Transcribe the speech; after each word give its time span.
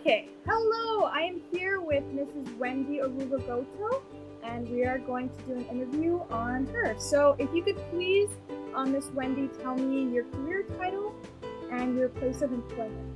Okay, 0.00 0.30
hello. 0.46 1.04
I 1.12 1.20
am 1.20 1.42
here 1.52 1.82
with 1.82 2.02
Mrs. 2.04 2.56
Wendy 2.56 3.00
Aruga-Goto, 3.00 4.02
and 4.42 4.66
we 4.70 4.82
are 4.86 4.98
going 4.98 5.28
to 5.28 5.36
do 5.42 5.52
an 5.52 5.66
interview 5.66 6.22
on 6.30 6.64
her. 6.68 6.96
So, 6.98 7.36
if 7.38 7.50
you 7.52 7.62
could 7.62 7.76
please, 7.90 8.30
um, 8.74 8.92
Miss 8.92 9.10
Wendy, 9.10 9.50
tell 9.60 9.74
me 9.74 10.10
your 10.10 10.24
career 10.24 10.62
title 10.78 11.14
and 11.70 11.98
your 11.98 12.08
place 12.08 12.40
of 12.40 12.50
employment. 12.50 13.14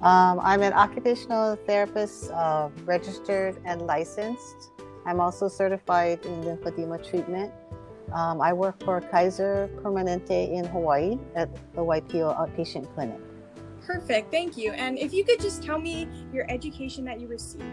Um, 0.00 0.40
I'm 0.42 0.62
an 0.62 0.72
occupational 0.72 1.56
therapist, 1.66 2.30
uh, 2.30 2.70
registered 2.86 3.60
and 3.66 3.82
licensed. 3.82 4.70
I'm 5.04 5.20
also 5.20 5.48
certified 5.48 6.24
in 6.24 6.44
lymphedema 6.44 7.06
treatment. 7.06 7.52
Um, 8.14 8.40
I 8.40 8.54
work 8.54 8.82
for 8.84 9.02
Kaiser 9.02 9.68
Permanente 9.82 10.50
in 10.50 10.64
Hawaii 10.64 11.18
at 11.36 11.54
the 11.74 11.82
Waipio 11.82 12.34
Outpatient 12.34 12.90
Clinic. 12.94 13.20
Perfect, 13.88 14.30
thank 14.30 14.58
you. 14.58 14.72
And 14.72 14.98
if 14.98 15.14
you 15.14 15.24
could 15.24 15.40
just 15.40 15.62
tell 15.62 15.78
me 15.78 16.06
your 16.30 16.44
education 16.50 17.06
that 17.06 17.18
you 17.20 17.26
received. 17.26 17.64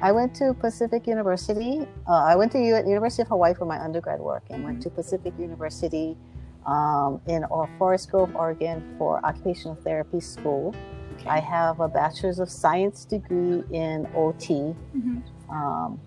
I 0.00 0.10
went 0.10 0.34
to 0.36 0.54
Pacific 0.54 1.06
University. 1.06 1.86
Uh, 2.08 2.12
I 2.24 2.34
went 2.34 2.50
to 2.52 2.58
U- 2.58 2.76
University 2.76 3.20
of 3.20 3.28
Hawaii 3.28 3.52
for 3.52 3.66
my 3.66 3.78
undergrad 3.78 4.20
work 4.20 4.44
and 4.48 4.64
went 4.64 4.80
to 4.82 4.90
Pacific 4.90 5.34
University 5.38 6.16
um, 6.64 7.20
in 7.28 7.44
Forest 7.78 8.10
Grove, 8.10 8.34
Oregon 8.34 8.94
for 8.96 9.24
occupational 9.24 9.74
therapy 9.76 10.18
school. 10.20 10.74
Okay. 11.18 11.28
I 11.28 11.40
have 11.40 11.80
a 11.80 11.88
bachelor's 11.88 12.38
of 12.38 12.48
science 12.48 13.04
degree 13.04 13.64
in 13.72 14.08
OT. 14.14 14.74
Mhm. 14.96 15.22
Um, 15.50 16.00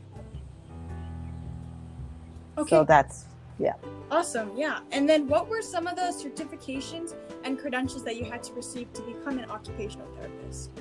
Okay, 2.58 2.75
So 2.75 2.83
that's 2.83 3.23
awesome. 4.11 4.51
Yeah. 4.55 4.79
And 4.91 5.07
then 5.07 5.27
what 5.27 5.47
were 5.49 5.61
some 5.61 5.87
of 5.87 5.95
the 5.95 6.11
certifications 6.23 7.13
and 7.43 7.59
credentials 7.59 8.03
that 8.05 8.15
you 8.15 8.25
had 8.25 8.41
to 8.43 8.53
receive 8.53 8.91
to 8.93 9.01
become 9.03 9.38
an 9.39 9.49
occupational 9.49 10.07
therapist? 10.16 10.71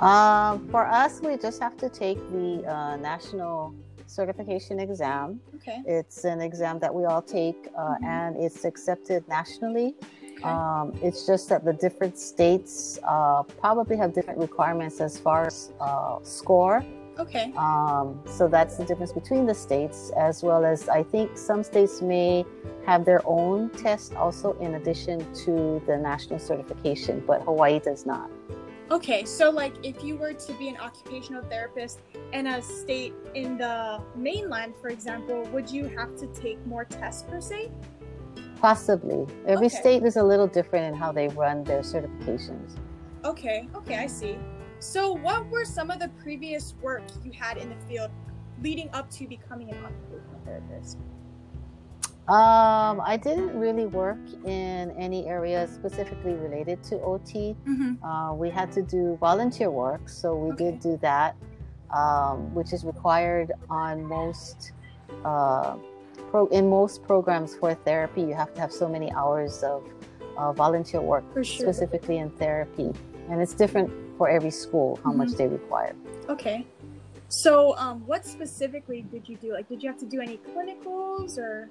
um, 0.00 0.68
for 0.68 0.86
us. 0.86 1.20
We 1.20 1.36
just 1.36 1.60
have 1.60 1.76
to 1.78 1.88
take 1.88 2.18
the 2.30 2.64
uh, 2.66 2.96
national 2.96 3.74
certification 4.06 4.78
exam. 4.80 5.40
Okay. 5.56 5.82
It's 5.86 6.24
an 6.24 6.40
exam 6.40 6.78
that 6.78 6.94
we 6.94 7.04
all 7.04 7.20
take, 7.22 7.68
uh, 7.76 7.96
Mhm. 7.96 8.04
and 8.04 8.36
it's 8.36 8.64
accepted 8.64 9.26
nationally. 9.28 9.96
Okay. 10.22 10.44
Um, 10.44 10.92
it's 11.02 11.26
just 11.26 11.48
that 11.48 11.64
the 11.64 11.72
different 11.72 12.16
states 12.16 12.98
uh, 13.02 13.42
probably 13.42 13.96
have 13.96 14.12
different 14.12 14.38
requirements 14.38 15.00
as 15.00 15.18
far 15.18 15.46
as 15.46 15.72
uh, 15.80 16.18
score. 16.22 16.84
Okay. 17.18 17.52
Um, 17.56 18.20
so 18.26 18.48
that's 18.48 18.76
the 18.76 18.84
difference 18.84 19.12
between 19.12 19.46
the 19.46 19.54
states, 19.54 20.10
as 20.16 20.42
well 20.42 20.64
as 20.64 20.88
I 20.88 21.02
think 21.02 21.36
some 21.36 21.62
states 21.62 22.00
may 22.00 22.44
have 22.86 23.04
their 23.04 23.20
own 23.24 23.70
test 23.70 24.14
also 24.14 24.52
in 24.54 24.74
addition 24.74 25.18
to 25.44 25.82
the 25.86 25.96
national 25.96 26.38
certification, 26.38 27.22
but 27.26 27.42
Hawaii 27.42 27.80
does 27.80 28.06
not. 28.06 28.30
Okay, 28.90 29.26
so 29.26 29.50
like 29.50 29.74
if 29.82 30.02
you 30.02 30.16
were 30.16 30.32
to 30.32 30.52
be 30.54 30.68
an 30.68 30.78
occupational 30.78 31.42
therapist 31.42 32.00
in 32.32 32.46
a 32.46 32.62
state 32.62 33.12
in 33.34 33.58
the 33.58 34.00
mainland, 34.16 34.74
for 34.80 34.88
example, 34.88 35.42
would 35.52 35.70
you 35.70 35.84
have 35.88 36.16
to 36.16 36.26
take 36.28 36.64
more 36.66 36.86
tests 36.86 37.22
per 37.24 37.38
se? 37.40 37.70
Possibly. 38.60 39.26
Every 39.46 39.66
Okay. 39.66 39.76
state 39.76 40.02
is 40.04 40.16
a 40.16 40.22
little 40.22 40.46
different 40.46 40.86
in 40.86 40.94
how 40.94 41.12
they 41.12 41.28
run 41.28 41.64
their 41.64 41.82
certifications. 41.82 42.76
Okay, 43.24 43.68
okay, 43.74 43.96
I 43.96 44.06
see. 44.06 44.38
So, 44.80 45.12
what 45.12 45.46
were 45.48 45.64
some 45.64 45.90
of 45.90 45.98
the 45.98 46.08
previous 46.22 46.74
work 46.80 47.02
you 47.24 47.32
had 47.32 47.56
in 47.56 47.68
the 47.68 47.76
field 47.88 48.10
leading 48.62 48.88
up 48.92 49.10
to 49.10 49.26
becoming 49.26 49.70
an 49.70 49.76
occupational 49.84 50.40
therapist? 50.44 50.98
Um, 52.28 53.00
I 53.00 53.16
didn't 53.20 53.58
really 53.58 53.86
work 53.86 54.18
in 54.44 54.90
any 54.92 55.26
areas 55.26 55.70
specifically 55.70 56.34
related 56.34 56.82
to 56.84 57.00
OT. 57.00 57.56
Mm-hmm. 57.66 58.04
Uh, 58.04 58.34
we 58.34 58.50
had 58.50 58.70
to 58.72 58.82
do 58.82 59.16
volunteer 59.18 59.70
work, 59.70 60.08
so 60.08 60.36
we 60.36 60.52
Okay. 60.52 60.64
did 60.72 60.80
do 60.80 60.98
that, 60.98 61.36
um, 61.90 62.54
which 62.54 62.72
is 62.72 62.84
required 62.84 63.52
on 63.70 64.04
most. 64.04 64.72
Uh, 65.24 65.76
pro- 66.30 66.48
in 66.48 66.68
most 66.68 67.02
programs 67.02 67.54
for 67.56 67.74
therapy, 67.74 68.20
you 68.20 68.34
have 68.34 68.52
to 68.54 68.60
have 68.60 68.72
so 68.72 68.86
many 68.86 69.10
hours 69.12 69.62
of 69.62 69.82
uh, 70.36 70.52
volunteer 70.52 71.00
work, 71.00 71.24
sure. 71.34 71.44
specifically 71.44 72.18
in 72.18 72.30
therapy, 72.32 72.92
and 73.30 73.40
it's 73.40 73.54
different 73.54 73.90
for 74.18 74.28
every 74.28 74.50
school 74.50 74.98
how 75.04 75.12
much 75.12 75.28
Mhm. 75.28 75.36
they 75.38 75.46
require. 75.48 75.94
Okay. 76.28 76.66
So, 77.28 77.76
um, 77.76 78.02
what 78.06 78.26
specifically 78.26 79.02
did 79.02 79.28
you 79.28 79.36
do? 79.36 79.52
Like, 79.52 79.68
did 79.68 79.82
you 79.82 79.88
have 79.88 79.98
to 80.00 80.06
do 80.06 80.20
any 80.20 80.38
clinicals 80.38 81.38
or? 81.38 81.68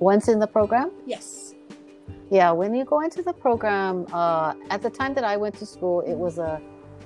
Once 0.00 0.28
in 0.28 0.38
the 0.38 0.46
program, 0.46 0.90
Yes. 1.06 1.54
Yeah, 2.30 2.50
when 2.52 2.74
you 2.74 2.84
go 2.84 3.00
into 3.00 3.22
the 3.22 3.32
program, 3.32 4.06
uh, 4.12 4.52
at 4.68 4.82
the 4.82 4.90
time 4.90 5.14
that 5.14 5.24
I 5.24 5.36
went 5.38 5.54
to 5.60 5.66
school, 5.66 6.00
it 6.02 6.14
was 6.14 6.38
a 6.38 6.60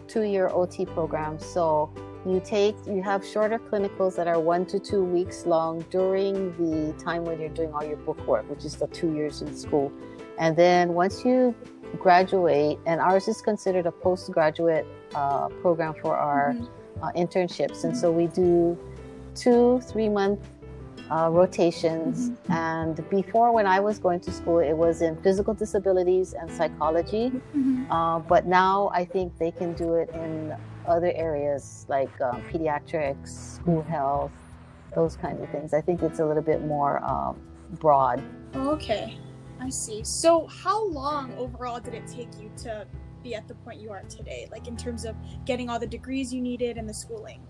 two-year 0.08 0.48
OT 0.52 0.84
program. 0.84 1.38
So 1.38 1.90
you 2.26 2.40
take, 2.44 2.74
you 2.86 3.02
have 3.02 3.24
shorter 3.24 3.58
clinicals 3.58 4.16
that 4.16 4.26
are 4.26 4.40
one 4.40 4.66
to 4.66 4.80
two 4.80 5.04
weeks 5.04 5.46
long 5.46 5.84
during 5.90 6.34
the 6.58 6.92
time 6.94 7.24
when 7.24 7.38
you're 7.40 7.50
doing 7.60 7.72
all 7.72 7.84
your 7.84 7.98
book 7.98 8.18
work, 8.26 8.48
which 8.50 8.64
is 8.64 8.74
the 8.76 8.88
two 8.88 9.14
years 9.14 9.42
in 9.42 9.54
school. 9.54 9.92
And 10.38 10.56
then 10.56 10.92
once 10.94 11.24
you 11.24 11.54
graduate, 11.98 12.78
and 12.86 13.00
ours 13.00 13.28
is 13.28 13.40
considered 13.40 13.86
a 13.86 13.92
postgraduate 13.92 14.86
uh, 15.14 15.48
program 15.60 15.94
for 16.02 16.16
our 16.16 16.52
Mhm. 16.54 16.68
uh, 17.02 17.10
internships. 17.16 17.84
And 17.84 17.96
so 17.96 18.10
we 18.12 18.26
do 18.28 18.78
two 19.34 19.80
three 19.80 20.08
month 20.08 20.40
uh, 21.10 21.28
rotations. 21.30 22.30
And 22.48 23.06
before, 23.10 23.52
when 23.52 23.66
I 23.66 23.80
was 23.80 23.98
going 23.98 24.20
to 24.20 24.30
school, 24.30 24.60
it 24.60 24.72
was 24.72 25.02
in 25.02 25.16
physical 25.16 25.52
disabilities 25.52 26.32
and 26.32 26.50
psychology. 26.50 27.30
Mhm. 27.54 27.86
Uh, 27.90 28.18
but 28.20 28.46
now 28.46 28.90
I 28.94 29.04
think 29.04 29.36
they 29.38 29.50
can 29.50 29.74
do 29.74 29.94
it 29.94 30.08
in 30.14 30.54
other 30.86 31.12
areas 31.14 31.84
like 31.88 32.10
um, 32.20 32.40
pediatrics, 32.50 33.28
school 33.28 33.82
health, 33.82 34.30
those 34.94 35.16
kinds 35.16 35.42
of 35.42 35.48
things. 35.50 35.74
I 35.74 35.80
think 35.82 36.02
it's 36.02 36.20
a 36.20 36.24
little 36.24 36.42
bit 36.42 36.64
more 36.64 37.02
um, 37.04 37.36
broad. 37.80 38.22
Okay, 38.54 39.18
I 39.62 39.68
see. 39.70 40.02
So, 40.02 40.48
how 40.48 40.88
long 40.88 41.32
overall 41.38 41.78
did 41.78 41.94
it 41.94 42.08
take 42.08 42.28
you 42.40 42.50
to 42.64 42.84
be 43.22 43.36
at 43.36 43.46
the 43.46 43.54
point 43.54 43.80
you 43.80 43.92
are 43.92 44.02
today? 44.02 44.48
Like, 44.50 44.66
in 44.66 44.76
terms 44.76 45.04
of 45.04 45.14
getting 45.44 45.70
all 45.70 45.78
the 45.78 45.86
degrees 45.86 46.34
you 46.34 46.40
needed 46.40 46.78
and 46.78 46.88
the 46.88 46.94
schooling? 46.94 47.40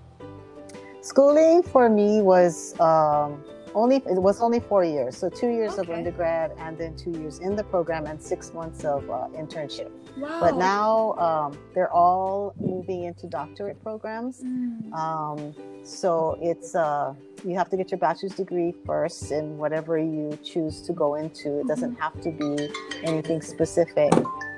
Schooling 1.00 1.62
for 1.62 1.88
me 1.88 2.20
was 2.20 2.78
um, 2.80 3.42
only 3.74 3.96
it 3.96 4.20
was 4.20 4.40
only 4.40 4.60
four 4.60 4.84
years, 4.84 5.16
so 5.16 5.28
two 5.28 5.48
years 5.48 5.78
of 5.78 5.90
undergrad 5.90 6.52
and 6.58 6.76
then 6.78 6.96
two 6.96 7.10
years 7.12 7.38
in 7.38 7.56
the 7.56 7.64
program 7.64 8.06
and 8.06 8.22
six 8.22 8.52
months 8.52 8.84
of 8.84 9.08
uh, 9.10 9.28
internship. 9.34 9.90
Wow. 10.16 10.40
But 10.40 10.56
now 10.56 11.12
um, 11.14 11.58
they're 11.74 11.92
all 11.92 12.54
moving 12.58 13.04
into 13.04 13.26
doctorate 13.26 13.82
programs. 13.82 14.42
Mm. 14.42 14.92
Um, 14.92 15.54
so 15.84 16.38
it's 16.40 16.74
uh, 16.74 17.14
you 17.44 17.54
have 17.56 17.68
to 17.70 17.76
get 17.76 17.90
your 17.90 17.98
bachelor's 17.98 18.34
degree 18.34 18.74
first 18.84 19.32
in 19.32 19.58
whatever 19.58 19.98
you 19.98 20.38
choose 20.44 20.82
to 20.82 20.92
go 20.92 21.14
into. 21.14 21.60
It 21.60 21.66
doesn't 21.66 21.96
have 21.96 22.20
to 22.20 22.30
be 22.30 22.70
anything 23.02 23.40
specific, 23.40 24.12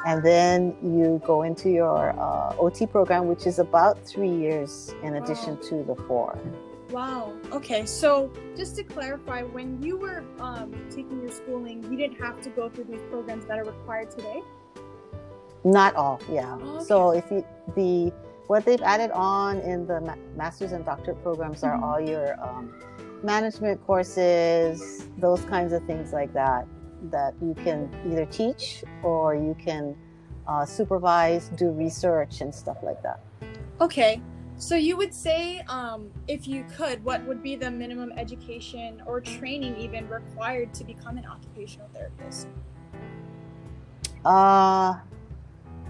and 0.06 0.22
then 0.24 0.76
you 0.82 1.22
go 1.24 1.42
into 1.42 1.70
your 1.70 2.18
uh, 2.18 2.56
OT 2.58 2.86
program, 2.86 3.28
which 3.28 3.46
is 3.46 3.58
about 3.58 4.04
three 4.04 4.34
years 4.34 4.94
in 5.02 5.16
addition 5.16 5.56
to 5.68 5.84
the 5.84 5.94
four. 6.06 6.38
Wow. 6.94 7.32
Okay, 7.50 7.86
so 7.86 8.30
just 8.56 8.76
to 8.76 8.84
clarify, 8.84 9.42
when 9.42 9.82
you 9.82 9.96
were 9.96 10.22
um, 10.38 10.72
taking 10.90 11.20
your 11.20 11.32
schooling, 11.32 11.82
you 11.90 11.98
didn't 11.98 12.20
have 12.20 12.40
to 12.42 12.50
go 12.50 12.68
through 12.68 12.84
these 12.84 13.02
programs 13.10 13.46
that 13.46 13.58
are 13.58 13.64
required 13.64 14.12
today? 14.12 14.40
Not 15.64 15.96
all, 15.96 16.20
yeah. 16.30 16.54
Okay. 16.54 16.84
So 16.84 17.10
if 17.10 17.28
you 17.32 17.44
the 17.74 18.12
what 18.46 18.64
they've 18.64 18.80
added 18.82 19.10
on 19.10 19.58
in 19.62 19.88
the 19.88 20.02
ma- 20.02 20.14
master's 20.36 20.70
and 20.70 20.84
doctorate 20.84 21.20
programs 21.24 21.64
are 21.64 21.76
Mhm. 21.76 21.82
all 21.82 22.00
your 22.00 22.40
um, 22.40 22.72
management 23.24 23.84
courses, 23.84 25.08
those 25.18 25.44
kinds 25.46 25.72
of 25.72 25.82
things 25.86 26.12
like 26.12 26.32
that 26.34 26.64
that 27.10 27.34
you 27.42 27.54
can 27.54 27.90
either 28.08 28.24
teach 28.26 28.84
or 29.02 29.34
you 29.34 29.56
can 29.58 29.96
uh, 30.46 30.64
supervise, 30.64 31.48
do 31.56 31.70
research 31.70 32.40
and 32.40 32.54
stuff 32.54 32.76
like 32.84 33.02
that. 33.02 33.18
Okay, 33.80 34.20
so 34.56 34.76
you 34.76 34.96
would 34.96 35.12
say, 35.12 35.60
um, 35.68 36.10
if 36.28 36.46
you 36.46 36.64
could, 36.76 37.04
what 37.04 37.24
would 37.26 37.42
be 37.42 37.56
the 37.56 37.70
minimum 37.70 38.12
education 38.16 39.02
or 39.06 39.20
training 39.20 39.76
even 39.76 40.08
required 40.08 40.72
to 40.74 40.84
become 40.84 41.18
an 41.18 41.26
occupational 41.26 41.88
therapist? 41.92 42.48
Uh, 44.24 44.94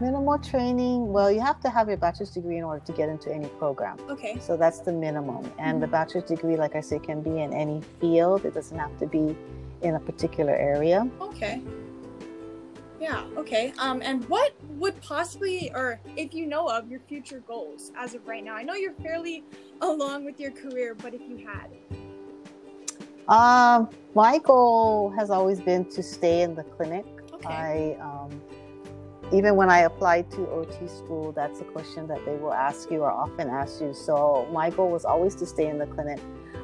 minimal 0.01 0.39
training. 0.39 1.13
Well, 1.13 1.31
you 1.31 1.41
have 1.41 1.61
to 1.61 1.71
have 1.71 1.89
your 1.89 1.99
bachelor's 1.99 2.31
degree 2.31 2.59
in 2.59 2.65
order 2.65 2.85
to 2.85 2.93
get 2.93 3.09
into 3.09 3.33
any 3.33 3.49
program. 3.49 3.99
Okay. 4.09 4.39
So 4.41 4.57
that's 4.57 4.81
the 4.81 4.93
minimum. 4.93 5.51
And 5.59 5.83
the 5.83 5.87
Mhm. 5.87 5.93
bachelor's 5.93 6.25
degree, 6.25 6.57
like 6.57 6.75
I 6.75 6.81
say, 6.81 6.99
can 6.99 7.21
be 7.23 7.41
in 7.41 7.53
any 7.53 7.81
field. 8.01 8.45
It 8.45 8.55
doesn't 8.55 8.79
have 8.79 8.97
to 8.99 9.07
be 9.07 9.37
in 9.83 9.95
a 9.95 10.01
particular 10.01 10.55
area. 10.55 11.09
Okay. 11.21 11.63
Yeah, 13.05 13.27
okay. 13.37 13.71
Um, 13.77 14.01
and 14.03 14.27
what 14.31 14.55
would 14.79 14.99
possibly, 15.03 15.71
or 15.75 16.01
if 16.17 16.33
you 16.33 16.47
know 16.47 16.69
of, 16.69 16.91
your 16.91 17.01
future 17.01 17.43
goals 17.47 17.93
as 17.99 18.15
of 18.15 18.27
right 18.27 18.43
now? 18.43 18.55
I 18.55 18.63
know 18.63 18.73
you're 18.73 18.95
fairly 18.95 19.45
along 19.83 20.25
with 20.25 20.41
your 20.41 20.53
career, 20.53 20.95
but 20.95 21.13
if 21.13 21.21
you 21.29 21.47
had. 21.47 21.69
Um, 23.29 23.91
my 24.15 24.39
goal 24.39 25.11
has 25.19 25.29
always 25.29 25.61
been 25.61 25.85
to 25.91 26.03
stay 26.03 26.41
in 26.41 26.55
the 26.55 26.63
clinic. 26.63 27.05
Okay. 27.35 27.47
I 27.47 27.99
um, 28.01 28.41
even 29.35 29.55
when 29.55 29.69
I 29.69 29.81
applied 29.81 30.31
to 30.31 30.49
OT 30.49 30.89
school, 30.89 31.33
that's 31.33 31.61
a 31.61 31.65
question 31.65 32.07
that 32.07 32.25
they 32.25 32.37
will 32.37 32.55
ask 32.55 32.91
you 32.91 33.03
or 33.03 33.11
often 33.11 33.51
ask 33.51 33.83
you. 33.83 33.93
So 33.93 34.49
my 34.51 34.71
goal 34.71 34.89
was 34.89 35.05
always 35.05 35.35
to 35.35 35.45
stay 35.45 35.67
in 35.67 35.77
the 35.77 35.87
clinic. 35.87 36.21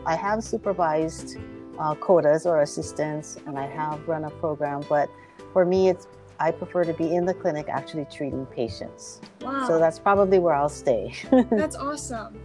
I 0.06 0.16
have 0.16 0.42
supervised 0.42 1.36
uh, 1.78 1.94
COTAs 1.96 2.46
or 2.46 2.62
assistants, 2.62 3.36
and 3.46 3.58
I 3.58 3.66
have 3.66 4.08
run 4.08 4.24
a 4.24 4.30
program, 4.30 4.82
but 4.88 5.10
for 5.52 5.66
me, 5.66 5.88
it's 5.88 6.06
I 6.40 6.50
prefer 6.50 6.84
to 6.84 6.94
be 6.94 7.14
in 7.14 7.26
the 7.26 7.34
clinic 7.34 7.68
actually 7.68 8.06
treating 8.10 8.46
patients. 8.46 9.20
Wow. 9.42 9.66
So 9.68 9.78
that's 9.78 9.98
probably 9.98 10.38
where 10.38 10.54
I'll 10.54 10.70
stay. 10.70 11.12
That's 11.50 11.76
awesome. 11.76 12.40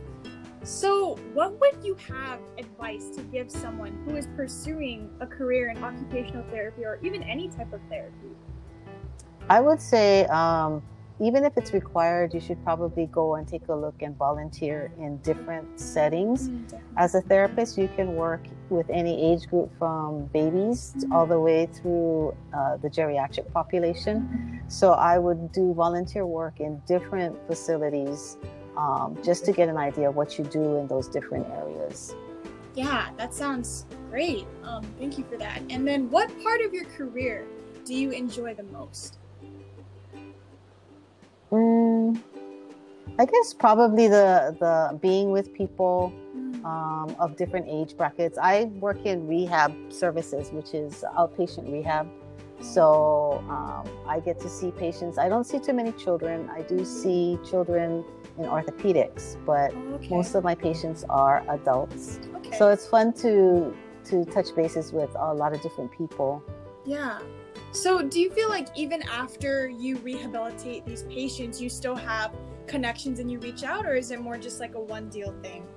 So, 0.64 1.16
what 1.34 1.60
would 1.60 1.84
you 1.84 1.96
have 2.10 2.40
advice 2.58 3.10
to 3.16 3.22
give 3.22 3.52
someone 3.52 4.04
who 4.04 4.16
is 4.16 4.28
pursuing 4.36 5.12
a 5.20 5.28
career 5.28 5.70
in 5.70 5.82
occupational 5.84 6.44
therapy 6.50 6.84
or 6.84 7.00
even 7.04 7.22
any 7.22 7.50
type 7.50 7.72
of 7.72 7.82
therapy? 7.88 8.32
I 9.48 9.62
would 9.62 9.80
say, 9.80 10.26
um, 10.26 10.82
even 11.20 11.46
if 11.46 11.56
it's 11.58 11.74
required, 11.74 12.34
you 12.34 12.40
should 12.42 12.62
probably 12.64 13.06
go 13.08 13.36
and 13.36 13.48
take 13.48 13.68
a 13.70 13.74
look 13.74 14.02
and 14.02 14.18
volunteer 14.18 14.92
in 15.00 15.18
different 15.18 15.80
settings. 15.80 16.50
Mm, 16.50 16.82
As 16.98 17.16
a 17.16 17.22
therapist, 17.22 17.78
you 17.78 17.90
can 17.96 18.16
work 18.16 18.42
with 18.70 18.90
any 18.90 19.32
age 19.32 19.48
group 19.48 19.72
from 19.80 20.26
babies 20.34 20.94
to- 21.00 21.08
all 21.12 21.26
the 21.26 21.40
way 21.40 21.68
through 21.68 22.36
uh, 22.54 22.78
the 22.78 22.90
geriatric 22.90 23.52
population. 23.54 24.62
So 24.68 24.92
I 24.92 25.18
would 25.18 25.52
do 25.52 25.74
volunteer 25.74 26.26
work 26.26 26.60
in 26.60 26.82
different 26.88 27.36
facilities 27.48 28.38
um, 28.76 29.18
just 29.24 29.46
to 29.46 29.52
get 29.54 29.70
an 29.70 29.78
idea 29.78 30.10
of 30.10 30.16
what 30.16 30.38
you 30.38 30.44
do 30.46 30.78
in 30.78 30.88
those 30.88 31.08
different 31.08 31.48
areas. 31.48 32.14
Yeah, 32.74 33.08
that 33.16 33.34
sounds 33.34 33.86
great. 34.10 34.46
Um, 34.64 34.84
thank 35.00 35.18
you 35.18 35.24
for 35.30 35.38
that. 35.38 35.62
And 35.70 35.88
then, 35.88 36.10
what 36.10 36.28
part 36.44 36.60
of 36.60 36.74
your 36.74 36.84
career 36.86 37.46
do 37.86 37.94
you 37.94 38.10
enjoy 38.12 38.54
the 38.54 38.64
most? 38.64 39.18
Mm, 41.56 42.22
I 43.18 43.26
guess 43.26 43.54
probably 43.54 44.08
the 44.08 44.56
the 44.60 44.98
being 45.00 45.32
with 45.32 45.54
people 45.54 46.14
um, 46.66 47.16
of 47.20 47.38
different 47.38 47.68
age 47.70 47.96
brackets. 47.96 48.38
I 48.42 48.66
work 48.80 49.06
in 49.06 49.28
rehab 49.28 49.72
services, 49.90 50.52
which 50.52 50.74
is 50.74 51.06
outpatient 51.18 51.72
rehab. 51.72 52.08
So 52.60 53.44
um, 53.50 53.88
I 54.08 54.20
get 54.20 54.40
to 54.40 54.50
see 54.50 54.72
patients. 54.72 55.18
I 55.18 55.30
don't 55.30 55.44
see 55.44 55.60
too 55.60 55.74
many 55.74 55.92
children. 55.92 56.50
I 56.50 56.62
do 56.62 56.84
see 56.84 57.38
children 57.48 58.04
in 58.38 58.46
orthopedics, 58.46 59.38
but 59.46 59.74
okay. 59.74 60.10
most 60.10 60.36
of 60.36 60.44
my 60.44 60.56
patients 60.56 61.06
are 61.10 61.44
adults. 61.50 62.20
okay. 62.38 62.58
So 62.58 62.70
it's 62.70 62.88
fun 62.88 63.14
to 63.24 63.76
to 64.06 64.26
touch 64.26 64.56
bases 64.56 64.94
with 64.94 65.10
a 65.16 65.34
lot 65.34 65.54
of 65.54 65.62
different 65.62 65.92
people. 65.92 66.44
Yeah. 66.86 67.20
So, 67.76 68.02
do 68.02 68.22
you 68.22 68.30
feel 68.32 68.48
like 68.48 68.70
even 68.76 69.04
after 69.04 69.68
you 69.68 69.98
rehabilitate 69.98 70.86
these 70.86 71.04
patients, 71.04 71.62
you 71.62 71.70
still 71.70 71.96
have 71.96 72.34
connections 72.68 73.20
and 73.20 73.30
you 73.30 73.38
reach 73.40 73.64
out, 73.64 73.86
or 73.86 73.96
is 73.96 74.12
it 74.12 74.22
more 74.22 74.38
just 74.38 74.62
like 74.62 74.76
a 74.76 74.80
one 74.80 75.10
deal 75.10 75.36
thing? 75.44 75.68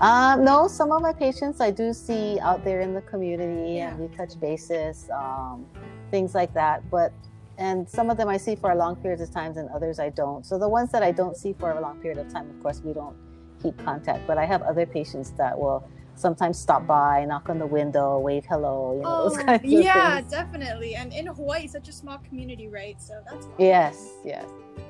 Um, 0.00 0.44
no, 0.44 0.68
some 0.68 0.92
of 0.92 1.00
my 1.00 1.12
patients 1.14 1.60
I 1.62 1.70
do 1.70 1.94
see 1.94 2.38
out 2.40 2.62
there 2.62 2.80
in 2.82 2.92
the 2.92 3.00
community 3.02 3.74
Yeah. 3.76 3.90
and 3.90 4.00
we 4.00 4.14
touch 4.14 4.38
bases, 4.38 5.08
um, 5.10 5.64
things 6.10 6.34
like 6.34 6.52
that. 6.54 6.88
But 6.90 7.12
and 7.56 7.88
some 7.88 8.10
of 8.10 8.16
them 8.18 8.28
I 8.28 8.36
see 8.36 8.54
for 8.54 8.72
a 8.72 8.74
long 8.74 8.96
period 8.96 9.20
of 9.20 9.30
times 9.30 9.56
and 9.56 9.70
others 9.70 9.98
I 9.98 10.10
don't. 10.10 10.44
So 10.44 10.58
the 10.58 10.68
ones 10.68 10.90
that 10.92 11.02
I 11.02 11.10
don't 11.12 11.36
see 11.36 11.52
for 11.54 11.70
a 11.70 11.80
long 11.80 11.98
period 12.00 12.18
of 12.18 12.30
time, 12.32 12.50
of 12.50 12.62
course, 12.62 12.82
we 12.84 12.92
don't 12.92 13.16
keep 13.62 13.78
contact. 13.84 14.26
But 14.26 14.36
I 14.36 14.44
have 14.44 14.60
other 14.62 14.84
patients 14.84 15.30
that 15.32 15.58
will 15.58 15.88
sometimes 16.14 16.58
stop 16.58 16.86
by, 16.86 17.24
knock 17.24 17.48
on 17.48 17.58
the 17.58 17.66
window, 17.66 18.18
wave 18.18 18.44
hello, 18.48 18.94
you 18.96 19.02
know, 19.02 19.28
those 19.28 19.36
kinds 19.44 19.64
of 19.64 19.70
Oh, 19.78 19.80
yeah, 19.80 20.16
things. 20.20 20.30
definitely. 20.30 20.94
And 20.94 21.12
in 21.12 21.26
Hawaii, 21.26 21.66
such 21.66 21.88
a 21.88 21.92
small 21.92 22.18
community, 22.18 22.68
right? 22.68 23.00
So 23.00 23.20
that's 23.30 23.46
fun. 23.46 23.54
Yes, 23.58 24.10
yes. 24.24 24.44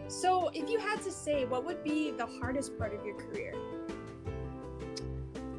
So, 0.08 0.50
if 0.52 0.68
you 0.68 0.78
had 0.78 1.00
to 1.02 1.10
say, 1.10 1.46
what 1.46 1.64
would 1.64 1.82
be 1.82 2.10
the 2.10 2.26
hardest 2.26 2.76
part 2.78 2.92
of 2.94 3.04
your 3.04 3.14
career? 3.16 3.54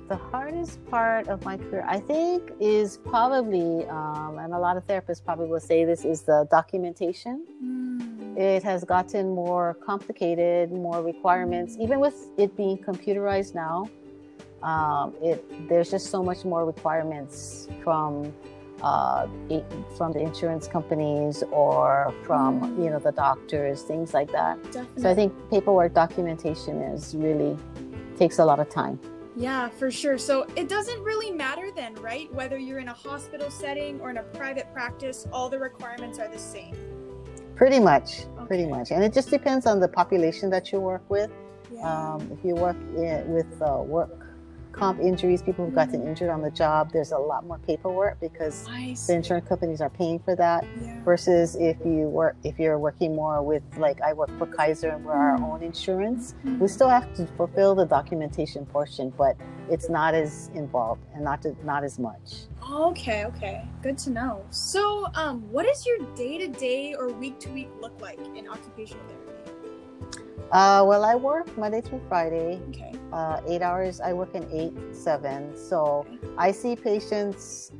The 0.09 0.17
hardest 0.17 0.85
part 0.91 1.27
of 1.27 1.43
my 1.43 1.57
career, 1.57 1.83
I 1.87 1.99
think, 1.99 2.51
is 2.59 2.97
probably, 2.97 3.85
um, 3.87 4.37
and 4.37 4.53
a 4.53 4.59
lot 4.59 4.77
of 4.77 4.85
therapists 4.85 5.23
probably 5.23 5.47
will 5.47 5.59
say 5.61 5.85
this, 5.85 6.05
is 6.05 6.21
the 6.23 6.47
documentation. 6.51 8.35
It 8.37 8.63
has 8.63 8.83
gotten 8.83 9.33
more 9.33 9.75
complicated, 9.83 10.71
more 10.71 11.01
requirements, 11.01 11.77
even 11.79 11.99
with 11.99 12.29
it 12.37 12.55
being 12.57 12.77
computerized 12.77 13.55
now. 13.55 13.89
Um, 14.63 15.13
it 15.21 15.43
there's 15.67 15.91
just 15.91 16.07
so 16.09 16.23
much 16.23 16.45
more 16.45 16.65
requirements 16.65 17.67
from 17.83 18.33
uh, 18.81 19.27
i- 19.51 19.63
from 19.97 20.11
the 20.13 20.19
insurance 20.19 20.67
companies 20.67 21.43
or 21.51 22.13
from 22.25 22.61
you 22.81 22.89
know 22.89 22.99
the 22.99 23.11
doctors, 23.11 23.81
things 23.83 24.13
like 24.13 24.31
that. 24.31 24.61
Definitely. 24.71 25.01
So 25.03 25.09
I 25.11 25.15
think 25.15 25.33
paperwork 25.51 25.93
documentation 25.93 26.81
is 26.81 27.13
really 27.15 27.57
takes 28.17 28.39
a 28.39 28.45
lot 28.45 28.59
of 28.59 28.69
time. 28.69 28.99
Yeah, 29.35 29.67
for 29.69 29.89
sure. 29.89 30.17
So 30.17 30.45
it 30.55 30.69
doesn't 30.69 31.01
really 31.03 31.31
matter 31.31 31.69
then, 31.75 31.95
right? 31.95 32.31
Whether 32.33 32.57
you're 32.57 32.79
in 32.79 32.87
a 32.87 32.93
hospital 32.93 33.49
setting 33.49 33.99
or 33.99 34.11
in 34.11 34.17
a 34.17 34.23
private 34.23 34.71
practice, 34.73 35.27
all 35.33 35.49
the 35.49 35.57
requirements 35.59 36.19
are 36.19 36.27
the 36.31 36.37
same. 36.39 36.75
Pretty 37.55 37.79
much, 37.79 38.25
pretty 38.47 38.65
much, 38.67 38.91
and 38.91 39.03
it 39.03 39.11
just 39.13 39.29
depends 39.29 39.65
on 39.65 39.79
the 39.79 39.87
population 39.87 40.49
that 40.51 40.71
you 40.71 40.79
work 40.79 41.03
with. 41.09 41.31
Yeah. 41.73 41.81
Um, 42.13 42.29
if 42.31 42.45
you 42.45 42.55
work 42.55 42.77
in, 42.95 43.27
with 43.33 43.61
uh, 43.61 43.81
work 43.81 44.11
comp 44.73 44.99
injuries, 44.99 45.41
people 45.41 45.63
who've 45.65 45.73
gotten 45.75 46.05
injured 46.05 46.29
on 46.29 46.41
the 46.41 46.51
job, 46.51 46.91
there's 46.91 47.11
a 47.11 47.17
lot 47.17 47.45
more 47.45 47.59
paperwork 47.59 48.19
because 48.19 48.65
the 49.07 49.13
insurance 49.15 49.47
companies 49.47 49.79
are 49.79 49.89
paying 49.89 50.19
for 50.19 50.35
that. 50.35 50.65
Yeah. 50.81 51.01
Versus 51.03 51.55
if 51.55 51.77
you 51.85 52.07
work, 52.09 52.35
if 52.43 52.59
you're 52.59 52.79
working 52.79 53.15
more 53.15 53.41
with, 53.41 53.63
like 53.77 54.01
I 54.01 54.13
work 54.13 54.29
for 54.37 54.47
Kaiser 54.47 54.89
and 54.89 55.05
we're 55.05 55.13
our 55.13 55.37
Mm. 55.37 55.53
own 55.53 55.63
insurance, 55.63 56.35
we 56.59 56.67
still 56.67 56.89
have 56.89 57.13
to 57.15 57.25
fulfill 57.37 57.75
the 57.75 57.85
documentation 57.85 58.65
portion, 58.65 59.13
but 59.17 59.35
it's 59.69 59.89
not 59.89 60.13
as 60.13 60.49
involved 60.53 61.03
and 61.13 61.23
not 61.23 61.41
to, 61.43 61.55
not 61.63 61.83
as 61.83 61.97
much. 61.99 62.47
Okay, 62.71 63.25
okay. 63.25 63.65
Good 63.81 63.97
to 63.99 64.09
know. 64.09 64.45
So, 64.49 65.07
um, 65.15 65.41
what 65.51 65.65
does 65.65 65.85
your 65.85 65.99
day 66.15 66.37
to 66.39 66.47
day 66.47 66.95
or 66.97 67.09
week 67.09 67.39
to 67.41 67.49
week 67.51 67.69
look 67.79 67.99
like 68.01 68.19
in 68.35 68.47
occupational 68.47 69.03
therapy? 69.07 69.42
Uh, 70.53 70.85
well, 70.85 71.03
I 71.03 71.15
work 71.15 71.57
Monday 71.57 71.81
through 71.81 72.01
Friday, 72.07 72.61
Okay. 72.69 72.93
uh, 73.11 73.41
eight 73.47 73.63
hours. 73.63 73.99
I 73.99 74.13
work 74.13 74.35
in 74.35 74.45
eight 74.53 74.73
seven, 74.95 75.57
so 75.57 76.05
I 76.37 76.51
see 76.51 76.75
patients. 76.75 77.71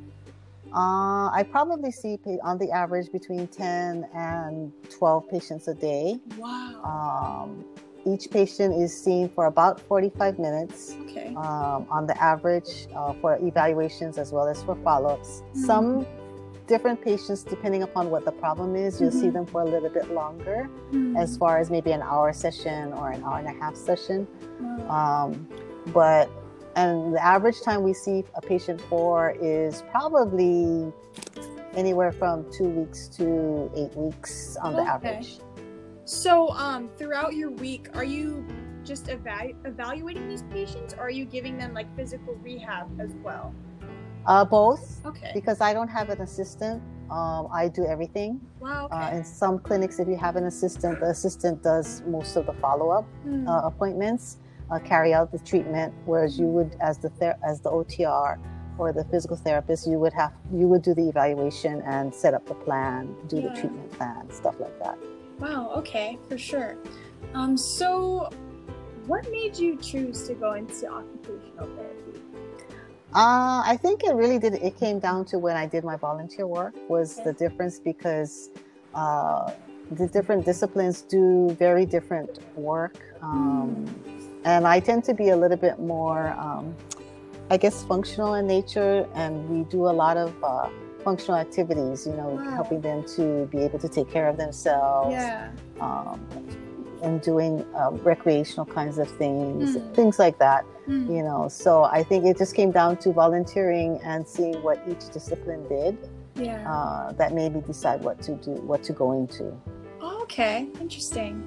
Uh, 0.74 1.30
I 1.30 1.46
probably 1.48 1.92
see 1.92 2.18
on 2.42 2.58
the 2.58 2.72
average 2.72 3.12
between 3.12 3.46
ten 3.46 4.08
and 4.12 4.72
twelve 4.90 5.28
patients 5.30 5.68
a 5.68 5.74
day. 5.74 6.18
Wow. 6.36 6.82
Um, 6.82 7.64
each 8.04 8.28
patient 8.28 8.74
is 8.82 8.90
seen 8.92 9.28
for 9.28 9.46
about 9.46 9.78
forty-five 9.80 10.40
minutes 10.40 10.96
Okay. 11.02 11.28
um, 11.36 11.86
on 11.88 12.08
the 12.08 12.20
average 12.20 12.88
uh, 12.92 13.12
for 13.20 13.38
evaluations 13.40 14.18
as 14.18 14.32
well 14.32 14.48
as 14.48 14.60
for 14.64 14.74
follow-ups. 14.82 15.44
Some 15.54 16.04
different 16.66 17.00
patients, 17.02 17.42
depending 17.42 17.82
upon 17.82 18.10
what 18.10 18.24
the 18.24 18.32
problem 18.32 18.74
is, 18.76 19.00
you'll 19.00 19.10
see 19.10 19.28
Mhm. 19.28 19.32
them 19.34 19.46
for 19.46 19.60
a 19.62 19.64
little 19.64 19.90
bit 19.90 20.10
longer, 20.12 20.64
Hmm. 20.90 21.16
as 21.16 21.36
far 21.36 21.58
as 21.58 21.70
maybe 21.70 21.92
an 21.92 22.02
hour 22.02 22.32
session 22.32 22.92
or 22.94 23.10
an 23.10 23.22
hour 23.22 23.38
and 23.38 23.46
a 23.48 23.52
half 23.62 23.76
session. 23.76 24.26
Wow. 24.60 25.26
Um, 25.30 25.48
but 25.92 26.30
and 26.76 27.14
the 27.14 27.24
average 27.24 27.60
time 27.62 27.84
we 27.84 27.92
see 27.92 28.24
a 28.34 28.40
patient 28.40 28.80
for 28.80 29.30
is 29.40 29.82
probably 29.92 30.92
anywhere 31.76 32.10
from 32.10 32.44
two 32.50 32.68
weeks 32.68 33.06
to 33.08 33.70
eight 33.76 33.94
weeks 33.96 34.56
on 34.56 34.74
the 34.74 34.82
average. 34.82 35.38
So, 36.04 36.50
um, 36.50 36.88
throughout 36.96 37.34
your 37.34 37.50
week, 37.50 37.88
are 37.96 38.04
you 38.04 38.44
just 38.82 39.08
eva- 39.08 39.52
evaluating 39.64 40.28
these 40.28 40.42
patients, 40.50 40.94
or 40.94 41.04
are 41.06 41.10
you 41.10 41.24
giving 41.24 41.56
them 41.56 41.72
like 41.74 41.86
physical 41.96 42.34
rehab 42.42 42.88
as 43.00 43.14
well? 43.22 43.54
Uh, 44.26 44.44
both, 44.44 45.04
Okay. 45.06 45.30
because 45.34 45.60
I 45.60 45.72
don't 45.74 45.88
have 45.88 46.08
an 46.10 46.20
assistant. 46.22 46.82
Um, 47.10 47.48
I 47.52 47.68
do 47.68 47.84
everything. 47.84 48.40
Wow. 48.60 48.88
Uh, 48.90 49.10
in 49.12 49.24
some 49.24 49.58
clinics, 49.58 49.98
if 49.98 50.08
you 50.08 50.16
have 50.16 50.36
an 50.36 50.44
assistant, 50.46 51.00
the 51.00 51.06
assistant 51.10 51.62
does 51.62 52.02
most 52.06 52.36
of 52.36 52.46
the 52.46 52.54
follow-up 52.54 53.04
Hmm. 53.24 53.46
uh, 53.46 53.60
appointments, 53.66 54.38
uh, 54.70 54.78
carry 54.78 55.12
out 55.12 55.30
the 55.30 55.38
treatment, 55.40 55.92
whereas 56.06 56.38
you 56.38 56.46
would, 56.46 56.74
as 56.80 56.96
the 56.98 57.10
ther- 57.10 57.36
as 57.42 57.60
the 57.60 57.70
OTR 57.70 58.38
or 58.78 58.92
the 58.92 59.04
physical 59.04 59.36
therapist, 59.36 59.86
you 59.86 59.98
would 59.98 60.14
have 60.14 60.32
you 60.50 60.66
would 60.66 60.80
do 60.82 60.94
the 60.94 61.06
evaluation 61.08 61.82
and 61.82 62.12
set 62.14 62.32
up 62.32 62.46
the 62.46 62.54
plan, 62.54 63.14
do 63.28 63.42
the 63.42 63.50
treatment 63.50 63.90
plan, 63.92 64.28
stuff 64.30 64.58
like 64.58 64.76
that. 64.82 64.96
Wow, 65.38 65.70
okay, 65.76 66.18
for 66.28 66.38
sure. 66.38 66.76
Um, 67.34 67.56
so 67.58 68.30
what 69.06 69.30
made 69.30 69.58
you 69.58 69.76
choose 69.76 70.26
to 70.28 70.34
go 70.34 70.54
into 70.54 70.88
occupational 70.90 71.66
therapy? 71.76 72.20
Uh, 73.14 73.62
I 73.64 73.78
think 73.80 74.02
it 74.02 74.14
really 74.14 74.40
did. 74.40 74.54
It 74.54 74.76
came 74.76 74.98
down 74.98 75.24
to 75.26 75.38
when 75.38 75.56
I 75.56 75.66
did 75.66 75.84
my 75.84 75.96
volunteer 75.96 76.48
work 76.48 76.74
was 76.88 77.22
the 77.22 77.32
difference 77.32 77.78
because 77.78 78.50
uh, 78.92 79.52
the 79.92 80.08
different 80.08 80.44
disciplines 80.44 81.02
do 81.02 81.50
very 81.56 81.86
different 81.86 82.40
work, 82.56 82.96
um, 83.22 83.86
and 84.44 84.66
I 84.66 84.80
tend 84.80 85.04
to 85.04 85.14
be 85.14 85.28
a 85.28 85.36
little 85.36 85.56
bit 85.56 85.78
more, 85.78 86.30
um, 86.38 86.74
I 87.50 87.56
guess, 87.56 87.84
functional 87.84 88.34
in 88.34 88.48
nature, 88.48 89.06
and 89.14 89.48
we 89.48 89.62
do 89.70 89.84
a 89.86 89.94
lot 89.94 90.16
of 90.16 90.34
uh, 90.42 90.68
functional 91.04 91.38
activities, 91.38 92.06
you 92.06 92.14
know, 92.14 92.30
Wow. 92.30 92.50
helping 92.50 92.80
them 92.80 93.04
to 93.16 93.46
be 93.52 93.58
able 93.58 93.78
to 93.78 93.88
take 93.88 94.10
care 94.10 94.26
of 94.28 94.36
themselves. 94.36 95.12
Yeah. 95.12 95.50
Um, 95.80 96.18
and 97.04 97.20
doing 97.20 97.64
um, 97.76 97.96
recreational 97.98 98.64
kinds 98.66 98.98
of 98.98 99.08
things, 99.10 99.76
Mm. 99.76 99.94
things 99.94 100.18
like 100.18 100.38
that, 100.38 100.64
Mm. 100.88 101.14
you 101.14 101.22
know. 101.22 101.48
So 101.48 101.84
I 101.84 102.02
think 102.02 102.24
it 102.24 102.36
just 102.38 102.54
came 102.54 102.70
down 102.70 102.96
to 102.98 103.12
volunteering 103.12 104.00
and 104.02 104.26
seeing 104.26 104.60
what 104.62 104.78
each 104.88 105.10
discipline 105.12 105.66
did 105.68 105.96
Yeah. 106.34 106.64
uh, 106.70 107.12
that 107.12 107.32
made 107.32 107.54
me 107.54 107.60
decide 107.60 108.02
what 108.02 108.20
to 108.22 108.32
do, 108.36 108.52
what 108.70 108.82
to 108.84 108.92
go 108.92 109.12
into. 109.12 109.52
Oh, 110.00 110.22
okay, 110.22 110.68
interesting. 110.80 111.42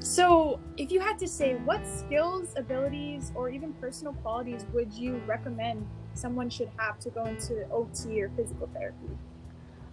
So, 0.00 0.58
if 0.76 0.90
you 0.90 0.98
had 0.98 1.16
to 1.20 1.28
say, 1.28 1.54
what 1.64 1.80
skills, 1.86 2.48
abilities, 2.56 3.30
or 3.36 3.48
even 3.50 3.72
personal 3.74 4.14
qualities 4.14 4.66
would 4.74 4.92
you 4.92 5.20
recommend 5.28 5.86
someone 6.14 6.50
should 6.50 6.70
have 6.76 6.98
to 7.00 7.10
go 7.10 7.24
into 7.24 7.64
OT 7.70 8.20
or 8.20 8.28
physical 8.30 8.68
therapy? 8.74 9.10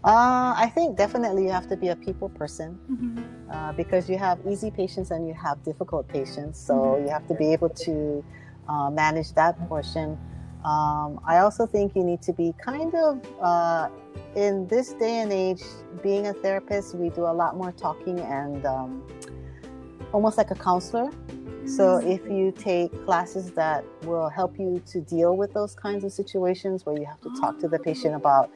Uh, 0.03 0.53
I 0.55 0.71
think 0.73 0.97
definitely 0.97 1.43
you 1.43 1.51
have 1.51 1.67
to 1.69 1.77
be 1.77 1.89
a 1.89 1.95
people 1.95 2.29
person. 2.29 2.79
Mm-hmm. 2.89 3.23
uh, 3.51 3.73
because 3.73 4.07
you 4.07 4.17
have 4.17 4.39
easy 4.47 4.69
patients 4.69 5.09
and 5.09 5.27
you 5.27 5.33
have 5.33 5.63
difficult 5.63 6.07
patients. 6.07 6.59
So 6.59 6.73
Mhm. 6.73 7.03
you 7.03 7.09
have 7.09 7.25
to 7.27 7.33
be 7.33 7.51
able 7.51 7.69
to 7.69 8.23
uh, 8.67 8.91
manage 8.91 9.33
that 9.33 9.57
portion. 9.67 10.17
Um, 10.63 11.19
I 11.25 11.39
also 11.39 11.65
think 11.65 11.95
you 11.95 12.03
need 12.03 12.21
to 12.23 12.33
be 12.33 12.53
kind 12.63 12.93
of, 12.93 13.19
uh, 13.41 13.89
in 14.35 14.67
this 14.67 14.93
day 14.93 15.21
and 15.21 15.33
age, 15.33 15.63
being 16.03 16.27
a 16.27 16.33
therapist, 16.33 16.93
we 16.93 17.09
do 17.09 17.25
a 17.25 17.33
lot 17.33 17.57
more 17.57 17.71
talking 17.71 18.19
and 18.19 18.63
um, 18.65 19.01
almost 20.13 20.37
like 20.37 20.51
a 20.51 20.55
counselor. 20.55 21.09
So 21.65 21.97
if 21.97 22.23
you 22.29 22.51
take 22.51 22.91
classes 23.05 23.51
that 23.51 23.83
will 24.03 24.29
help 24.29 24.59
you 24.59 24.81
to 24.91 25.01
deal 25.01 25.35
with 25.35 25.53
those 25.53 25.73
kinds 25.75 26.03
of 26.03 26.11
situations 26.11 26.85
where 26.85 26.95
you 26.95 27.05
have 27.05 27.21
to 27.21 27.31
talk 27.41 27.57
to 27.59 27.67
the 27.67 27.79
patient 27.79 28.13
about 28.15 28.51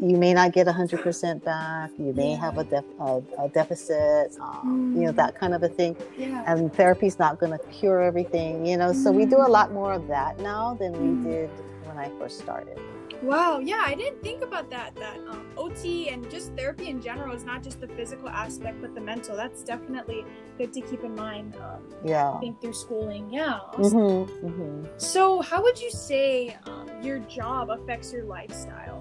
you 0.00 0.16
may 0.16 0.32
not 0.32 0.52
get 0.52 0.66
100% 0.66 1.44
back, 1.44 1.90
you 1.98 2.12
may 2.14 2.32
have 2.34 2.56
a, 2.58 2.64
def- 2.64 2.84
a, 2.98 3.22
a 3.38 3.48
deficit, 3.50 4.36
um, 4.40 4.94
you 4.96 5.02
know, 5.04 5.12
Mm. 5.12 5.16
that 5.16 5.38
kind 5.38 5.54
of 5.54 5.62
a 5.62 5.68
thing. 5.68 5.94
yeah. 6.16 6.42
And 6.46 6.72
therapy's 6.74 7.18
not 7.18 7.38
going 7.38 7.52
to 7.52 7.58
cure 7.68 8.00
everything, 8.02 8.64
you 8.66 8.76
know. 8.76 8.92
So 8.92 9.12
we 9.12 9.26
do 9.26 9.36
a 9.38 9.50
lot 9.58 9.72
more 9.72 9.92
of 9.92 10.06
that 10.08 10.38
now 10.40 10.74
than 10.74 10.92
Mm. 10.94 11.22
we 11.24 11.30
did 11.30 11.50
when 11.84 11.98
I 11.98 12.08
first 12.18 12.38
started. 12.38 12.78
Wow, 13.22 13.58
yeah, 13.58 13.82
I 13.84 13.94
didn't 13.94 14.22
think 14.22 14.42
about 14.42 14.70
that. 14.70 14.94
That 14.96 15.18
um, 15.28 15.44
OT 15.58 16.08
and 16.08 16.30
just 16.30 16.54
therapy 16.56 16.88
in 16.88 17.02
general 17.02 17.34
is 17.34 17.44
not 17.44 17.62
just 17.62 17.78
the 17.78 17.88
physical 17.88 18.30
aspect, 18.30 18.80
but 18.80 18.94
the 18.94 19.00
mental. 19.02 19.36
That's 19.36 19.62
definitely 19.62 20.24
good 20.56 20.72
to 20.72 20.80
keep 20.80 21.04
in 21.04 21.14
mind. 21.14 21.54
Um, 21.56 21.82
Yeah. 22.02 22.40
think 22.40 22.62
through 22.62 22.72
schooling. 22.72 23.28
Yeah. 23.30 23.58
awesome. 23.76 24.24
hmm 24.26 24.48
hmm 24.48 24.84
So, 24.96 25.42
how 25.42 25.62
would 25.62 25.78
you 25.78 25.90
say 25.90 26.56
um, 26.64 26.88
your 27.02 27.18
job 27.18 27.68
affects 27.68 28.10
your 28.10 28.24
lifestyle? 28.24 28.99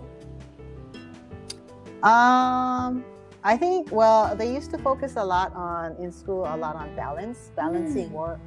Um, 2.03 3.06
I 3.44 3.58
think 3.58 3.91
well, 3.91 4.36
they 4.36 4.53
used 4.53 4.72
to 4.72 4.77
focus 4.77 5.13
a 5.15 5.24
lot 5.24 5.53
on 5.56 5.96
in 6.00 6.12
school 6.12 6.44
a 6.44 6.56
lot 6.58 6.75
on 6.75 6.96
balance, 6.96 7.51
balancing 7.56 8.10
Mm. 8.10 8.12
work, 8.12 8.39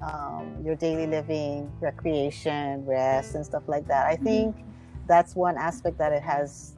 um, 0.00 0.56
your 0.64 0.74
daily 0.76 1.06
living, 1.06 1.70
recreation, 1.80 2.84
rest, 2.86 3.34
and 3.34 3.44
stuff 3.44 3.62
like 3.68 3.86
that. 3.88 4.06
I 4.06 4.16
think 4.16 4.56
that's 5.06 5.34
one 5.36 5.56
aspect 5.56 5.98
that 5.98 6.12
it 6.12 6.22
has 6.22 6.74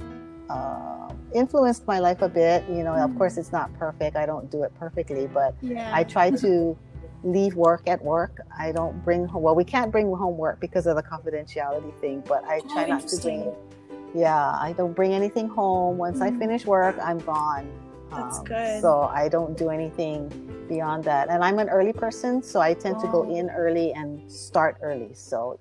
uh, 0.50 1.08
influenced 1.34 1.86
my 1.86 1.98
life 2.00 2.20
a 2.22 2.28
bit. 2.28 2.64
You 2.68 2.82
know, 2.84 2.94
of 2.94 3.10
Mm. 3.12 3.16
course, 3.18 3.38
it's 3.38 3.52
not 3.52 3.72
perfect. 3.74 4.16
I 4.16 4.26
don't 4.26 4.50
do 4.50 4.62
it 4.62 4.74
perfectly, 4.74 5.26
but 5.26 5.54
Yeah. 5.62 5.90
I 5.92 6.04
try 6.04 6.30
to 6.30 6.76
leave 7.24 7.54
work 7.56 7.82
at 7.88 8.04
work. 8.04 8.40
I 8.58 8.72
don't 8.72 9.02
bring 9.04 9.26
home. 9.26 9.42
Well, 9.42 9.54
we 9.54 9.64
can't 9.64 9.90
bring 9.90 10.14
home 10.14 10.36
work 10.36 10.60
because 10.60 10.86
of 10.86 10.96
the 10.96 11.02
confidentiality 11.02 11.94
thing, 12.00 12.22
but 12.28 12.44
I 12.44 12.60
try 12.72 12.84
Oh, 12.84 12.88
not 12.88 13.08
to 13.08 13.16
bring. 13.22 13.54
Yeah, 14.14 14.56
I 14.60 14.72
don't 14.76 14.94
bring 14.94 15.12
anything 15.12 15.48
home. 15.48 15.98
Once 15.98 16.20
I 16.20 16.30
Mhm. 16.30 16.38
finish 16.38 16.66
work, 16.66 16.96
I'm 17.02 17.18
gone. 17.18 17.66
That's 18.10 18.38
Um, 18.38 18.44
good. 18.44 18.80
So 18.80 19.10
I 19.12 19.28
don't 19.28 19.56
do 19.58 19.70
anything 19.70 20.30
beyond 20.68 21.02
that. 21.04 21.28
And 21.28 21.42
I'm 21.42 21.58
an 21.58 21.68
early 21.68 21.92
person, 21.92 22.42
so 22.42 22.60
I 22.60 22.74
tend 22.74 23.00
to 23.00 23.08
go 23.08 23.24
Oh. 23.24 23.34
in 23.34 23.50
early 23.50 23.92
and 23.92 24.22
start 24.30 24.76
early. 24.82 25.12
So, 25.14 25.58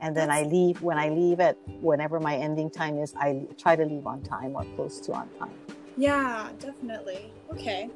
and 0.00 0.16
then 0.16 0.30
I 0.30 0.42
leave 0.44 0.80
when 0.82 0.96
I 0.98 1.10
leave 1.10 1.40
at 1.40 1.56
whenever 1.82 2.18
my 2.18 2.36
ending 2.36 2.70
time 2.70 2.98
is. 2.98 3.14
I 3.16 3.46
try 3.58 3.76
to 3.76 3.84
leave 3.84 4.06
on 4.06 4.22
time 4.22 4.56
or 4.56 4.64
close 4.76 4.98
to 5.02 5.12
on 5.12 5.28
time. 5.38 5.52
Yeah, 5.98 6.48
definitely. 6.58 7.30
Okay. 7.52 7.90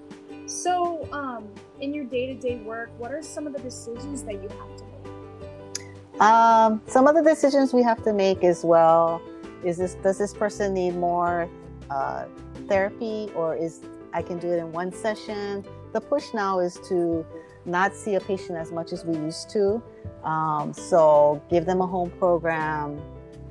So, 0.47 1.09
um, 1.13 1.49
in 1.81 1.95
your 1.95 2.05
day-to-day 2.05 2.57
work, 2.57 2.91
what 2.99 3.11
are 3.11 3.23
some 3.23 3.47
of 3.47 3.55
the 3.55 3.59
decisions 3.61 4.23
that 4.25 4.35
you 4.35 4.49
have 4.51 4.77
to 4.77 4.85
make? 4.85 6.21
Um, 6.21 6.83
some 6.87 7.07
of 7.09 7.15
the 7.15 7.23
decisions 7.23 7.73
we 7.73 7.83
have 7.83 8.03
to 8.05 8.13
make 8.13 8.45
as 8.45 8.63
well, 8.65 9.23
is 9.65 9.77
this 9.79 9.95
does 9.97 10.19
this 10.19 10.35
person 10.35 10.75
need 10.75 10.95
more 10.97 11.49
uh, 11.91 12.25
therapy 12.69 13.31
or 13.35 13.57
is 13.57 13.81
I 14.13 14.23
can 14.23 14.39
do 14.39 14.51
it 14.53 14.59
in 14.59 14.73
one 14.73 14.93
session? 14.93 15.65
The 15.93 16.01
push 16.01 16.33
now 16.35 16.61
is 16.61 16.79
to 16.89 17.25
not 17.65 17.95
see 17.95 18.15
a 18.17 18.21
patient 18.21 18.59
as 18.59 18.71
much 18.71 18.93
as 18.93 19.05
we 19.05 19.17
used 19.17 19.51
to. 19.51 19.83
Um, 20.23 20.73
so 20.73 21.43
give 21.51 21.65
them 21.67 21.81
a 21.81 21.87
home 21.87 22.11
program, 22.11 23.01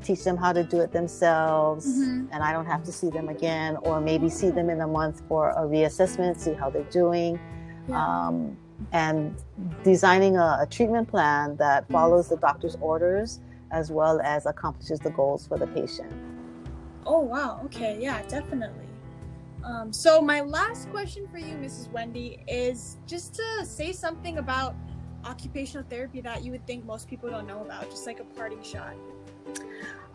teach 0.04 0.24
them 0.24 0.38
how 0.38 0.54
to 0.54 0.64
do 0.64 0.80
it 0.82 0.92
themselves, 0.92 1.86
Mhm. 1.88 2.28
and 2.32 2.44
I 2.44 2.52
don't 2.52 2.66
have 2.66 2.84
to 2.84 2.92
see 2.92 3.10
them 3.10 3.30
again, 3.30 3.78
or 3.84 4.00
maybe 4.02 4.30
see 4.30 4.50
them 4.52 4.70
in 4.70 4.82
a 4.82 4.88
month 4.88 5.22
for 5.28 5.50
a 5.52 5.62
reassessment, 5.62 6.38
see 6.38 6.54
how 6.54 6.70
they're 6.70 6.84
doing 6.92 7.40
um, 7.92 8.56
and 8.92 9.36
designing 9.84 10.38
a, 10.38 10.60
a 10.62 10.68
treatment 10.70 11.08
plan 11.08 11.56
that 11.58 11.88
follows 11.90 12.30
the 12.30 12.38
doctor's 12.38 12.78
orders 12.82 13.40
as 13.74 13.92
well 13.92 14.22
as 14.22 14.46
accomplishes 14.46 15.00
the 15.00 15.10
goals 15.10 15.46
for 15.48 15.58
the 15.58 15.68
patient. 15.68 16.12
Oh 17.06 17.20
wow. 17.20 17.60
Okay. 17.66 17.98
Yeah, 18.00 18.22
definitely. 18.28 18.88
Um, 19.64 19.92
so 19.92 20.22
my 20.22 20.42
last 20.42 20.90
question 20.90 21.28
for 21.32 21.38
you, 21.38 21.56
Mrs. 21.56 21.92
Wendy, 21.92 22.38
is 22.48 22.98
just 23.08 23.34
to 23.36 23.66
say 23.66 23.92
something 23.92 24.38
about 24.38 24.76
occupational 25.26 25.86
therapy 25.90 26.22
that 26.22 26.44
you 26.44 26.52
would 26.52 26.66
think 26.68 26.86
most 26.86 27.08
people 27.10 27.30
don't 27.30 27.48
know 27.48 27.62
about, 27.62 27.90
just 27.90 28.06
like 28.06 28.20
a 28.20 28.26
parting 28.26 28.62
shot. 28.62 28.94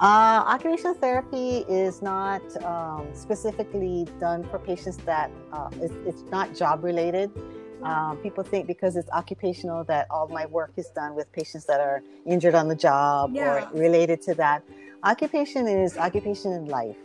Uh, 0.01 0.45
occupational 0.47 0.95
therapy 0.95 1.65
is 1.69 2.03
not 2.03 2.43
um, 2.63 3.09
specifically 3.13 4.07
done 4.21 4.45
for 4.45 4.59
patients 4.59 4.99
that 4.99 5.31
uh, 5.53 5.69
it's, 5.81 5.95
it's 6.07 6.23
not 6.31 6.55
job 6.55 6.85
related. 6.85 7.33
Um, 7.83 8.17
people 8.19 8.43
think 8.45 8.67
because 8.67 8.97
it's 8.97 9.11
occupational 9.11 9.85
that 9.85 10.07
all 10.11 10.29
my 10.29 10.47
work 10.47 10.73
is 10.77 10.89
done 10.89 11.15
with 11.15 11.31
patients 11.33 11.67
that 11.67 11.81
are 11.81 12.03
injured 12.27 12.55
on 12.55 12.69
the 12.69 12.75
job 12.77 13.31
Yeah. 13.33 13.69
or 13.73 13.79
related 13.79 14.21
to 14.23 14.35
that. 14.35 14.63
Occupation 15.05 15.67
is 15.69 15.97
occupation 15.97 16.53
in 16.53 16.67
life. 16.67 16.97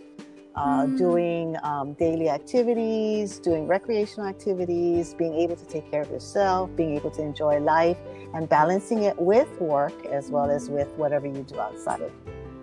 Uh, 0.56 0.86
Mm. 0.86 0.98
Doing 1.00 1.58
um, 1.64 1.94
daily 1.94 2.30
activities, 2.30 3.40
doing 3.40 3.66
recreational 3.68 4.28
activities, 4.30 5.16
being 5.16 5.34
able 5.34 5.56
to 5.56 5.66
take 5.66 5.90
care 5.90 6.02
of 6.02 6.12
yourself, 6.12 6.70
being 6.76 6.96
able 6.96 7.10
to 7.12 7.24
enjoy 7.24 7.60
life, 7.60 7.98
and 8.36 8.48
balancing 8.48 9.02
it 9.04 9.18
with 9.20 9.50
work 9.60 10.06
as 10.06 10.30
well 10.30 10.52
as 10.52 10.70
with 10.70 10.90
whatever 10.96 11.26
you 11.26 11.42
do 11.44 11.60
outside 11.60 12.02
of, 12.02 12.12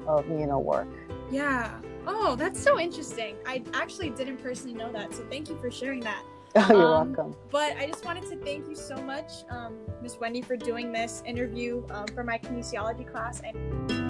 of 0.07 0.29
you 0.29 0.47
know 0.47 0.61
work. 0.61 0.87
Yeah. 1.33 1.81
Oh, 2.07 2.37
that's 2.37 2.61
so 2.61 2.79
interesting. 2.79 3.37
I 3.45 3.63
actually 3.75 4.11
didn't 4.11 4.39
personally 4.39 4.77
know 4.77 4.93
that, 4.93 5.13
so 5.13 5.25
thank 5.29 5.49
you 5.49 5.57
for 5.59 5.71
sharing 5.71 6.01
that. 6.01 6.23
Oh, 6.57 6.67
you're 6.69 6.83
Um, 6.85 7.15
welcome. 7.15 7.37
But 7.51 7.77
I 7.77 7.87
just 7.87 8.05
wanted 8.05 8.25
to 8.31 8.37
thank 8.37 8.69
you 8.69 8.75
so 8.75 8.97
much, 8.97 9.31
um, 9.51 9.79
Miss 10.03 10.19
Wendy, 10.19 10.43
for 10.43 10.57
doing 10.57 10.93
this 10.93 11.23
interview 11.27 11.85
um, 11.91 12.07
for 12.09 12.25
my 12.25 12.39
kinesiology 12.39 13.11
class. 13.11 13.41
And 13.41 14.10